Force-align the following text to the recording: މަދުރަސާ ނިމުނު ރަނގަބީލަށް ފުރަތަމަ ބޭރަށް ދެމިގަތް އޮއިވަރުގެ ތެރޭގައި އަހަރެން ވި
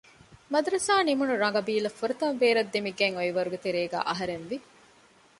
މަދުރަސާ 0.51 0.93
ނިމުނު 1.07 1.33
ރަނގަބީލަށް 1.43 1.97
ފުރަތަމަ 1.99 2.33
ބޭރަށް 2.41 2.71
ދެމިގަތް 2.73 3.15
އޮއިވަރުގެ 3.17 3.59
ތެރޭގައި 3.65 4.07
އަހަރެން 4.09 4.45
ވި 4.49 4.57